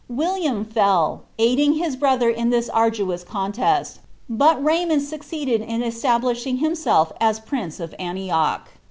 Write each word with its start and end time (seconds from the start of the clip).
William 0.09 0.65
fell, 0.65 1.21
aiding 1.37 1.73
his 1.73 1.95
brother 1.95 2.27
in 2.27 2.49
this 2.49 2.69
arduous 2.69 3.23
contest; 3.23 3.99
but 4.27 4.57
Raymond 4.63 5.03
succeeded 5.03 5.61
in 5.61 5.83
establishing 5.83 6.57
himself 6.57 7.13
as 7.21 7.39
prince 7.39 7.79
of 7.79 7.93
Antioch. 7.99 8.67